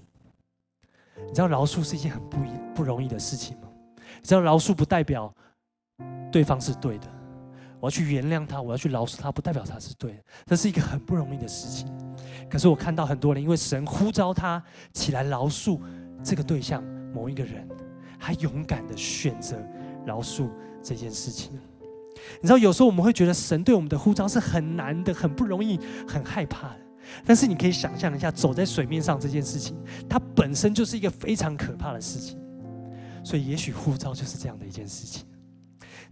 [1.17, 2.39] 你知道饶恕是一件很不
[2.75, 3.69] 不容易的事情吗？
[4.21, 5.33] 你知道饶恕不代表
[6.33, 7.07] 对方是对的，
[7.79, 11.87] 我要去原谅他，我要去饶恕他，不代表他是对的，这是一个很不容易的事情。
[12.51, 14.63] 可是我看到很多人，因为神呼召他
[14.93, 15.81] 起来饶恕
[16.25, 16.83] 这个对象
[17.15, 17.69] 某一个人，
[18.19, 19.57] 还勇敢的选择
[20.07, 20.49] 饶恕
[20.83, 21.53] 这件事情。
[22.41, 26.77] 你知道，有时候我们会觉得神对我们的呼召是很难的，很不容易，很害怕。
[27.25, 29.77] 但是你可以想象一下，走在水面上这件事情，
[30.09, 32.39] 它本身就是一个非常可怕的事情。
[33.25, 35.25] 所以，也许呼召就是这样的一件事情。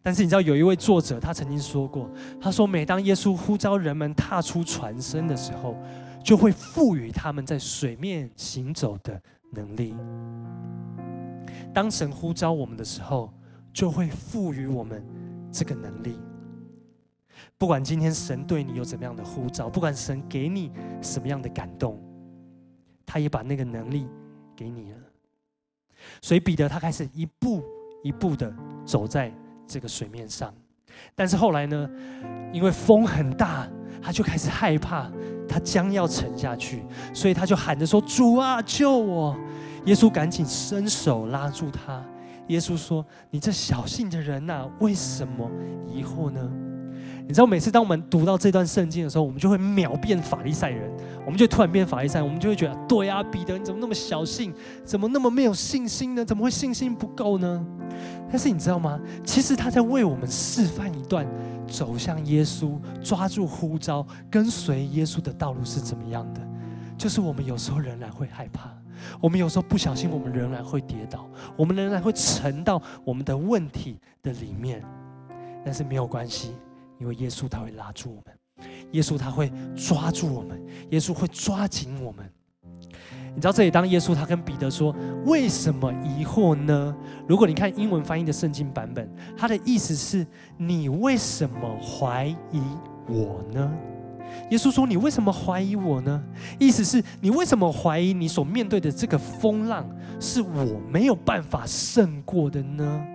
[0.02, 2.08] 但是你知道，有一位作者他曾经说过，
[2.40, 5.76] 他说：“每当耶稣呼召人们踏出船身的时候，
[6.24, 9.20] 就会赋予他们在水面行走的
[9.52, 9.94] 能力。
[11.74, 13.32] 当神呼召我们的时候，
[13.72, 15.04] 就会赋予我们
[15.52, 16.16] 这个能力。”
[17.60, 22.02] 不管今天神对你有怎么样的呼召，不管神给你什么样的感动，
[23.04, 24.08] 他也把那个能力
[24.56, 24.98] 给你了。
[26.22, 27.62] 所以彼得他开始一步
[28.02, 28.50] 一步的
[28.86, 29.30] 走在
[29.66, 30.54] 这个水面上，
[31.14, 31.86] 但是后来呢，
[32.50, 33.68] 因为风很大，
[34.00, 35.12] 他就开始害怕，
[35.46, 39.38] 他将要沉下去，所以他就喊着说：“主啊，救我！”
[39.84, 42.02] 耶稣赶紧伸手拉住他。
[42.48, 45.46] 耶稣说：“你这小信的人呐，为什么
[45.86, 46.50] 疑惑呢？”
[47.30, 50.90] 你知道，每次当我们读到这段圣经的时候，我们就会秒变法利赛人，
[51.24, 54.52] 我们就突然变法利赛人，我们就会觉得，对啊，彼得你怎么那么小信，
[54.84, 56.24] 怎么那么没有信心呢？
[56.24, 57.64] 怎么会信心不够呢？
[58.28, 58.98] 但是你知道吗？
[59.24, 61.24] 其实他在为我们示范一段
[61.68, 66.40] 走向耶稣、抓住呼召、跟随耶稣的道路是怎么样的。
[66.98, 68.76] 就是我们有时候仍然会害怕，
[69.20, 74.82] 我们有时候不小心，我们仍然会跌倒，我们仍然会沉到我们的问题的里面。
[75.64, 76.54] 但是没有关系，
[77.00, 82.30] 因为耶稣他会拉住我们，耶稣他会抓住我们，耶稣会抓紧我们。
[83.34, 86.94] 你知道这里，当耶稣他跟彼得说：“为什么疑惑呢？”
[87.26, 90.26] 如果你看英文翻译的圣经版本，他的意思是
[90.58, 92.60] ：“你为什么怀疑
[93.08, 93.72] 我呢？”
[94.50, 96.22] 耶稣说：“你为什么怀疑我呢？”
[96.58, 103.06] 意思是你为什么怀疑你所面对的这个风浪是我没有办法胜过的呢？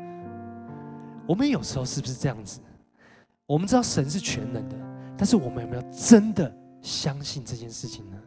[1.28, 2.60] 我们有时候是不是这样子？
[3.48, 4.76] 我们知道神是全能的，
[5.16, 8.18] 但是我们有没有真的相信这件事情呢？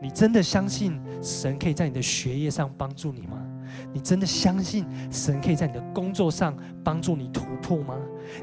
[0.00, 3.44] 你真的相信神可以在你的学业上帮助你吗？
[3.92, 7.96] 你真的相信神可以在你的工作上帮助你突破吗？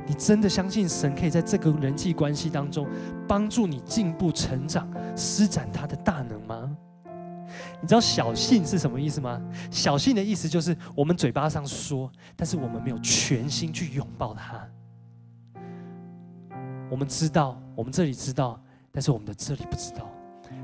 [0.05, 2.85] 你真的相信神可以在这个人际关系当中
[3.25, 6.69] 帮助你进步成长、施展他的大能吗？
[7.81, 9.41] 你知道小信是什么意思吗？
[9.71, 14.67] 小信的意思就是我们嘴巴上说，但是我们没有全心去拥抱他。
[16.89, 18.59] 我们知道，我们这里知道，
[18.91, 20.09] 但是我们的这里不知道。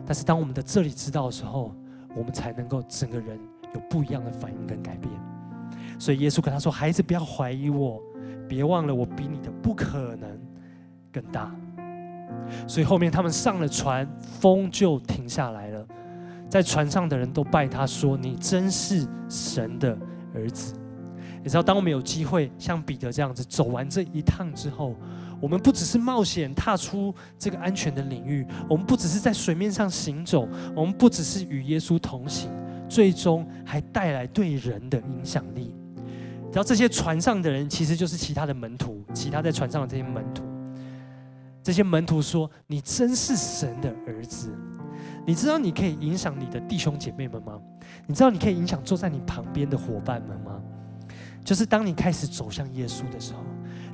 [0.05, 1.73] 但是当我们的这里知道的时候，
[2.15, 3.39] 我们才能够整个人
[3.73, 5.11] 有不一样的反应跟改变。
[5.99, 8.01] 所以耶稣跟他说：“孩子，不要怀疑我，
[8.49, 10.29] 别忘了我比你的不可能
[11.11, 11.53] 更大。”
[12.67, 15.87] 所以后面他们上了船，风就停下来了。
[16.49, 19.97] 在船上的人都拜他说：“你真是神的
[20.33, 20.75] 儿子。”
[21.41, 24.95] 你知道，当我们有机会像彼得这样子走完这一趟之后，
[25.45, 32.49] 我们不只是冒险踏出这个安全的领域，我们不只是在水面上行走，我们不只是与耶稣同行，
[32.89, 35.75] 最终还带来对人的影响力。
[36.51, 40.43] 然后这些船上的人其实就是其他的门徒，其他在船上的这些门徒。
[41.61, 44.51] 这些门徒说：“你真是神的儿子。”
[45.27, 47.61] 你知道你可以影响你的弟兄姐妹们吗？
[48.07, 50.59] 你知道你可以影响坐在你旁边的伙伴们吗？
[51.43, 53.45] 就是当你开始走向耶稣的时候。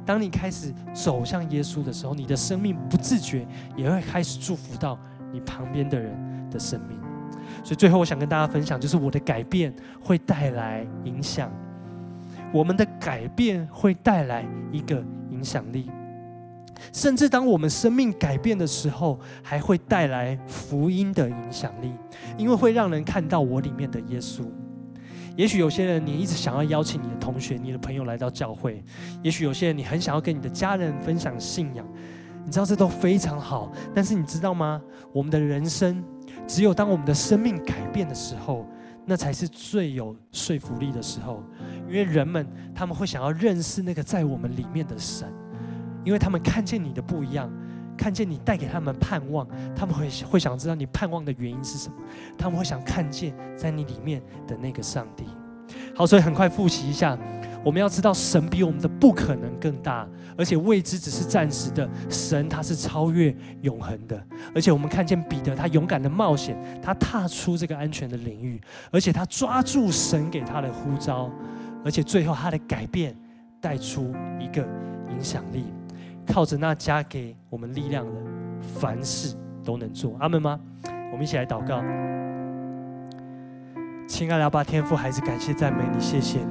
[0.06, 5.00] 当你开始走向耶稣的时候，你的生命不自觉也会开始祝福到
[5.32, 7.00] 你旁边的人的生命。
[7.64, 11.52] 所以最后，我想跟大家分享，就是我的改变会带来影响，
[12.52, 15.92] 我们的改变会带来一个影响力，
[16.92, 21.94] 甚至当我们生命改变的时候，还会带来福音的影响力，
[22.38, 24.44] 因为会让人看到我里面的耶稣。
[25.36, 28.84] 也许有些人，你一直想要邀请你的同学、你的朋友来到教会；
[29.24, 31.86] 也许有些人，你很想要跟你的家人分享信仰。
[32.44, 34.82] 你知道这都非常好，但是你知道吗？
[35.14, 36.04] 我们的人生，
[36.48, 38.68] 只有当我们的生命改变的时候，
[39.06, 41.44] 那才是最有说服力的时候。
[41.88, 45.32] 因为人们他们会想要认识那个在我们里面的神，
[46.04, 47.52] 因为他们看见你的不一样。
[48.02, 51.96] 看见你带给他们盼望，他们会会想知道你盼望的原因是什么？
[52.36, 55.26] 他们会想看见在你里面的那个上帝。
[55.96, 57.16] 好，所以很快复习一下，
[57.64, 64.20] 我们要知道神比我们的不可能更大，而且未知只是暂时的，神他是超越永恒的。
[64.56, 68.60] 而且我们看见彼得他勇敢的冒险，他踏出这个安全的领域，
[68.92, 71.30] 而且他抓住神给他的呼召，
[71.86, 73.16] 而且最后他的改变
[73.62, 74.68] 带出一个
[75.12, 75.66] 影响力。
[76.32, 78.14] 靠着那加给我们力量的，
[78.80, 80.16] 凡事都能做。
[80.18, 80.58] 阿门吗？
[81.12, 81.84] 我们一起来祷告。
[84.08, 86.46] 亲爱的阿爸天父，孩子感谢赞美你，谢谢你，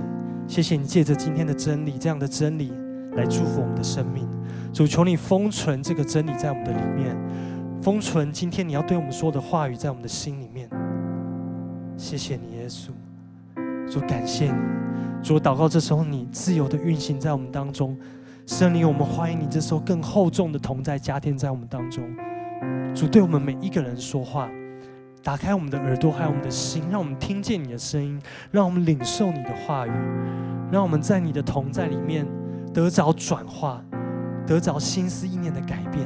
[0.46, 2.70] 谢谢你借着今天的真理，这样的真理
[3.16, 4.28] 来祝福我们的生命。
[4.70, 7.16] 主求你封存这个真理在我们的里面，
[7.80, 10.68] 封存今天你要对我们说的话语在我们的心里面。
[11.96, 12.90] 谢谢你，耶稣。
[13.90, 14.58] 主感谢你，
[15.22, 17.96] 主祷告这时候你自由的运行在我们当中。
[18.50, 22.02] 圣灵，我们欢迎你这时候更厚重的同在加添在我们当中。
[22.92, 24.50] 主对我们每一个人说话，
[25.22, 29.92] 打开我们的耳朵还有我们的心，让我们听见你的声音，让我们领受你的话语，
[30.72, 32.26] 让我们在你的同在里面
[32.74, 33.80] 得着转化，
[34.44, 36.04] 得着心思意念的改变。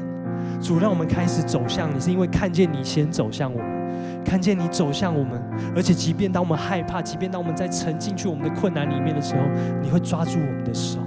[0.60, 5.42] 主，让我们开始走向你，是因为看见你先走向我们，看见你走向我们，
[5.74, 9.40] 而且即便当我们害怕，即便当我们在沉进去我们的困难里面的时候，
[9.82, 10.98] 你会抓住我们的手。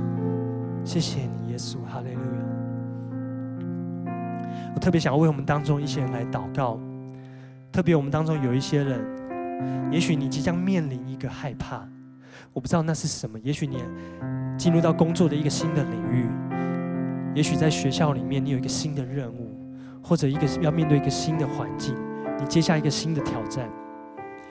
[0.88, 2.40] 谢谢你，耶稣，哈利路亚。
[4.74, 6.80] 我特别想要为我们当中一些人来祷告，
[7.74, 9.02] 特别我们当中有一些人，
[9.92, 11.86] 也许你即将面临一个害怕，
[12.54, 13.38] 我不知道那是什么。
[13.40, 13.84] 也许你
[14.58, 16.26] 进入到工作的一个新的领域，
[17.36, 19.60] 也许在学校里面，你有一个新的任务，
[20.02, 21.94] 或者一个要面对一个新的环境，
[22.40, 23.70] 你接下一个新的挑战。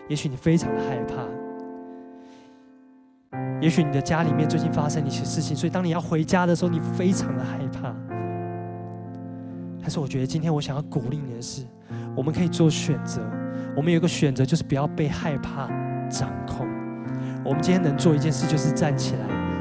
[0.07, 1.15] 也许你非常的害怕，
[3.61, 7.95] 也许你的家里面最近发生一些事情，所以当你要回家的时候，你非常的害怕。
[9.81, 11.63] 但是我觉得今天我想要鼓励你的是，
[12.17, 13.21] 我们可以做选择，
[13.77, 15.69] 我们有一个选择，就是不要被害怕
[16.11, 16.67] 掌控。
[17.45, 19.21] 我们今天能做一件事，就是站起来，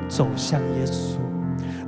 [0.10, 1.18] 走向耶稣。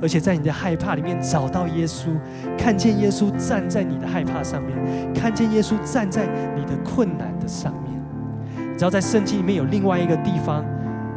[0.00, 2.16] 而且在你的害怕里面找到耶稣，
[2.56, 7.92] 看见耶稣站在你的害怕上面，看见耶稣站在你的困难的上面。
[8.56, 10.64] 你知道在圣经里面有另外一个地方，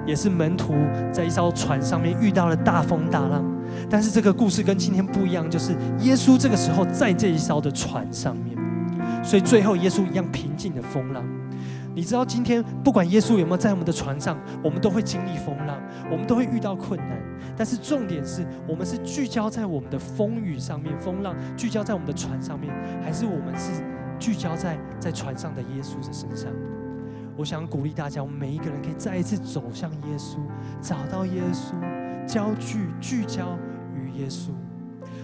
[0.06, 0.74] 也是门徒
[1.12, 3.44] 在一艘船上面遇到了大风大浪，
[3.90, 8.58] 但是这个故事跟今天不一样，就是耶稣这个时候在这一艘的船上面，
[9.24, 11.24] 所以最后耶稣一样平静的风浪。
[11.94, 15.78] 你知道今天不管耶稣有没有在我们的船上，我们都会经历风浪，
[16.10, 17.22] 我们都会遇到困难。
[17.58, 22.74] 但是重点是我们是聚焦在我们的风雨上面，风浪聚焦在我们的船上面，
[23.04, 23.84] 还是我们是
[24.18, 26.50] 聚焦在在船上的耶稣的身上？
[27.38, 30.38] 我想鼓励大家，我们每一个人可以再一次走向耶稣，
[30.82, 31.74] 找到耶稣，
[32.28, 33.58] 焦聚聚焦
[33.96, 34.50] 于耶稣。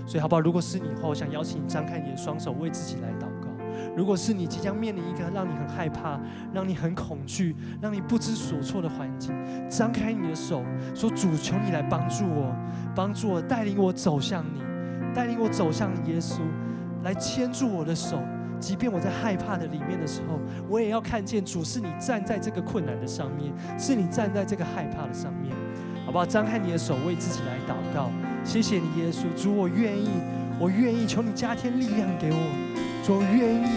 [0.06, 0.42] 所以好不好？
[0.42, 3.48] 如果是你的话，我想邀请你张开你的双手，为自己来祷告。
[3.96, 6.20] 如果是你即将面临一个让你很害怕、
[6.54, 9.36] 让你很恐惧、让你不知所措的环境，
[9.70, 10.64] 张开你的手，
[10.96, 12.56] 说：“主，求你来帮助我，
[12.96, 14.62] 帮助我，带领我走向你，
[15.14, 16.40] 带领我走向耶稣，
[17.04, 18.20] 来牵住我的手。
[18.60, 25.56] 即便我在害怕的里面的时候，我也要看见主是你站在这个困难的上面，是你站在这个害怕的上面，
[26.06, 26.26] 好不好？
[26.26, 28.10] 张开你的手，为自己来祷告。
[28.44, 30.10] 谢谢你，耶稣，主，我愿意，
[30.60, 32.68] 我愿意，求你加添力量给我。”
[33.06, 33.70] 主我愿意，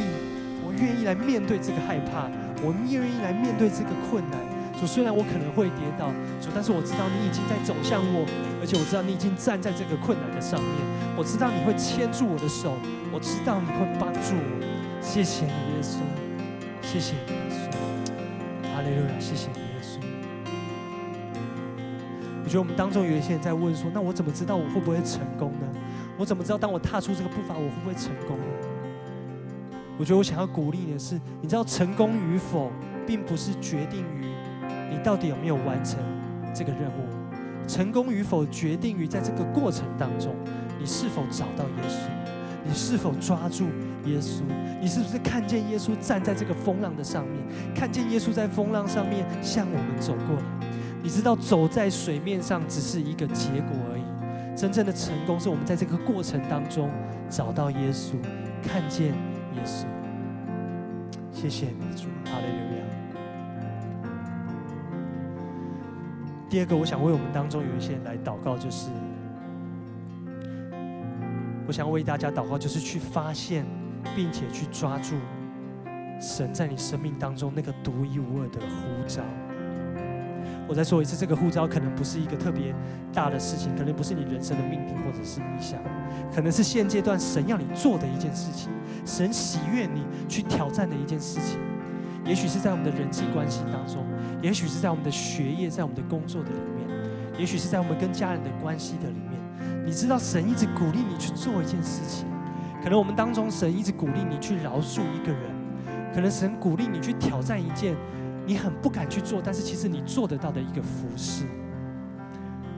[0.65, 2.29] 我愿意来面对这个害怕，
[2.63, 4.50] 我愿意来面对这个困难。
[4.81, 6.09] 主，虽然我可能会跌倒，
[6.41, 8.25] 主，但是我知道你已经在走向我，
[8.63, 10.73] 而且我知道你已经站在这个困难的上面。
[11.19, 12.73] 我知道你会牵住我的手，
[13.13, 14.57] 我知道你会帮助我。
[15.03, 16.01] 谢谢你，耶稣，
[16.81, 17.69] 谢谢你，耶稣。
[18.73, 20.01] 哈利路亚，谢谢你，耶稣。
[22.43, 25.69] 我觉得我们当中有一些人在问说：“那我怎么知道我会不会成功呢？
[26.17, 28.45] 我怎么知道当我踏出这个步伐，我会不会成功呢？”
[30.01, 32.73] 我觉得我想要鼓励你的是，你知道成功与否，
[33.07, 34.25] 并不是决定于
[34.91, 35.99] 你到底有没有完成
[36.53, 37.69] 这个任务。
[37.69, 40.35] 成功与否决定于在这个过程当中，
[40.79, 42.09] 你是否找到耶稣，
[42.65, 43.67] 你是否抓住
[44.07, 44.43] 耶稣，
[44.81, 50.43] 你是不是看见耶稣站在这个风浪的上面，看见耶稣在风浪上面向我们走过来。
[51.03, 56.91] 你知道走在水面上只是一个结果而已，真正的成功是我们在这个过程当中
[57.29, 58.15] 找到耶稣，
[58.63, 59.15] 看见。
[59.57, 59.85] 耶稣，
[61.33, 62.07] 谢谢你，主，
[66.51, 68.91] 第二个，我想为我们当中有一些人来祷告，就是
[71.65, 73.65] 我想为大家祷告，就是去发现
[74.17, 75.15] 并且去抓住
[76.21, 79.23] 神在你生命当中那个独一无二的呼召。
[80.67, 82.75] 我再说一次，这个呼召可能不是一个特别
[83.13, 85.79] 大的事情，可能不是你人生的命定或者是理想，
[86.35, 88.73] 可能是现阶段神要你做的一件事情，
[89.07, 91.61] 神喜悦你去挑战的一件事情。
[92.31, 94.07] 也许是在我们的人际关系当中，
[94.41, 96.89] 也许是在我们的学业，在我们的工作的里面，
[97.37, 99.85] 也许是在我们跟家人的关系的里面。
[99.85, 102.29] 你知道神一直鼓励你去做一件事情，
[102.85, 105.51] 可能我们当中神一直鼓励你去饶恕一个人，
[106.15, 107.97] 可能神鼓励你去挑战一件。
[108.47, 111.45] 你很不敢去做，但是其实你做得到的一个服事。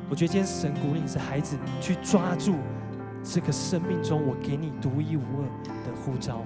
[0.08, 2.54] 我觉得今天神鼓励你是孩子，去抓住
[3.22, 5.44] 这个生命中我给你独一无二
[5.84, 6.42] 的呼召。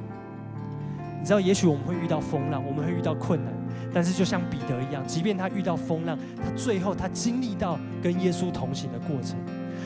[1.27, 3.53] 你知道，也许我们会遇到风浪，我们会遇到困难，
[3.93, 9.37] 但是就像彼得一样，即便他遇到风浪，他最后他经历到跟耶稣同行的过程。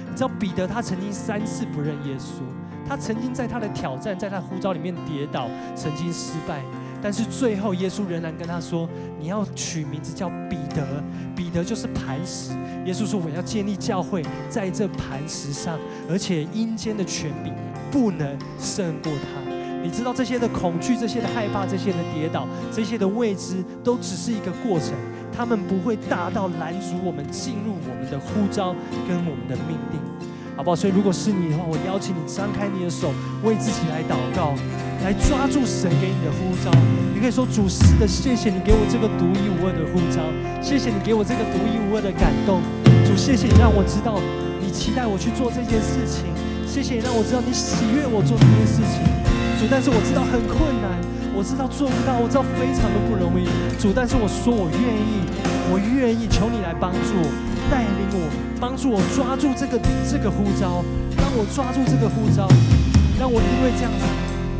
[0.06, 2.42] 你知道，彼得他曾经三次不认耶稣，
[2.86, 6.60] 他曾经在他的挑战，在他呼召里面跌倒，曾经失败。
[7.00, 8.86] 但是最后，耶稣仍然跟他说
[9.18, 11.02] ：“你要取名字叫彼得，
[11.34, 12.52] 彼得就是磐石。”
[12.84, 17.54] 耶稣说：“我要建立教会，在这磐石上，而且阴间的权柄
[17.90, 19.39] 不能胜过他。”
[19.82, 24.90] 你知道这些的恐惧、这些的害怕、这些的跌倒、这些的未知，都只是一个过程，
[25.36, 28.74] 他们不会大到拦阻我们进入我们的呼召
[29.08, 30.00] 跟我们的命定，
[30.56, 30.76] 好不好？
[30.76, 33.12] 所以，如果是你的话，我邀请你张开你的手，
[33.42, 34.54] 为自己来祷告。
[35.02, 36.70] 来抓住神给你的呼召，
[37.14, 40.20] 你可以说：“主是的，谢谢你给我这个独一无二的呼召，
[40.60, 42.60] 谢谢你给我这个独一无二的感动。
[43.06, 44.20] 主，谢谢你让我知道
[44.60, 46.26] 你期待我去做这件事情，
[46.68, 49.09] 谢谢你让我知道你喜悦我做这件事情。
[49.60, 50.88] 主，但是我知道很困难，
[51.36, 53.44] 我知道做不到，我知道非常的不容易。
[53.76, 55.20] 主，但是我说我愿意，
[55.68, 57.28] 我愿意，求你来帮助我。”
[57.68, 58.24] 带领我，
[58.58, 60.80] 帮助我抓住这个这个呼召，
[61.20, 62.48] 让我抓住这个呼召，
[63.20, 64.02] 让我因为这样子，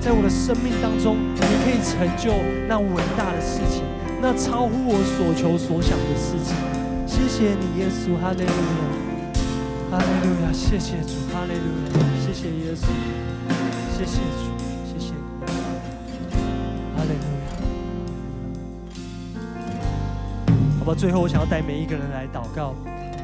[0.05, 2.37] 在我的生命当中，你可以成就
[2.69, 3.81] 那伟大的事情，
[4.21, 6.53] 那超乎我所求所想的事情。
[7.09, 8.85] 谢谢你，耶稣，哈利路亚，
[9.91, 12.85] 哈利路亚，谢谢主，哈利路亚，谢谢耶稣，
[13.97, 14.60] 谢谢主。
[20.81, 22.75] 好吧最后，我想要带每一个人来祷告。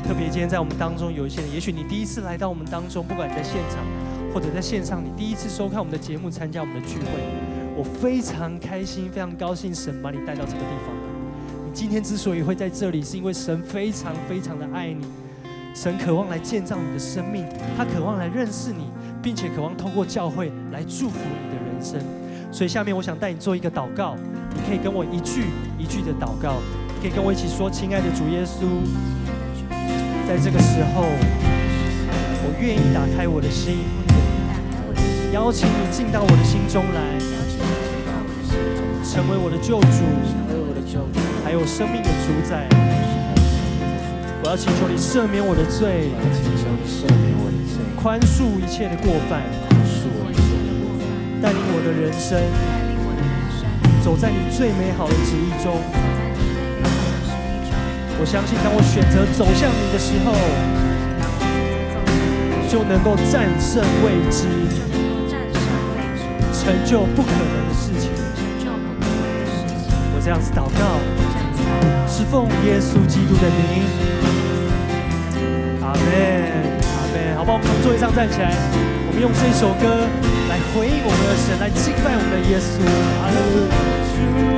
[0.07, 3.83] 特别今天在我们当中有一些人，也许你第一次来到我们当中，不管你在现场
[4.31, 7.07] 或者在线上，你第一次收看我们的节目，参加我们的聚会，
[7.75, 11.65] 我非常开心，非常高兴，神把你带到这个地方来。
[11.65, 15.07] 你今天之所以会在这里，是因为神非常非常的爱你，
[15.75, 18.91] 神渴望来建造你的生命，他渴望来认识你，
[19.23, 21.99] 并且渴望透过教会来祝福你的人生。
[22.53, 24.15] 所以下面我想带你做一个祷告，
[24.55, 25.45] 你可以跟我一句
[25.79, 26.57] 一句的祷告。
[27.01, 28.67] 可以跟我一起说：“亲爱的主耶稣，
[30.27, 31.07] 在这个时候，
[32.43, 33.85] 我愿意打开我的心，
[35.33, 37.01] 邀请你进到我的心中来，
[39.05, 40.03] 成为我的救主，
[41.45, 42.67] 还有生命的主宰。
[44.43, 46.11] 我要请求你赦免我的罪，
[48.01, 49.43] 宽恕一切的过犯，
[51.43, 52.41] 带领我的人生，
[54.03, 55.79] 走在你最美好的旨意中。”
[58.19, 60.33] 我相信，当我选择走向你的时候，
[62.69, 64.49] 就能够战胜未知，
[66.53, 68.11] 成就不可能的事情。
[70.15, 70.99] 我这样子祷告，
[72.09, 73.85] 是奉耶稣基督的名。
[75.83, 76.03] 阿门，
[76.97, 77.37] 阿门。
[77.37, 78.51] 好不好，我们从座位上站起来，
[79.07, 80.09] 我们用这首歌
[80.49, 82.81] 来回应我们的神，来敬拜我们的耶稣。
[83.23, 83.29] 阿
[84.51, 84.56] 门。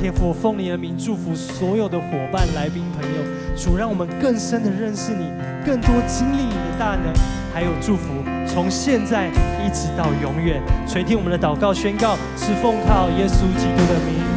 [0.00, 3.18] 天父，我奉你的名祝福所有的伙伴、来宾、朋友。
[3.54, 5.30] 主，让我们更深的认识你，
[5.62, 7.12] 更多经历你的大能，
[7.52, 9.28] 还有祝福，从现在
[9.62, 10.62] 一直到永远。
[10.88, 14.29] 垂听我们的祷告宣告，是奉靠耶稣基督的名。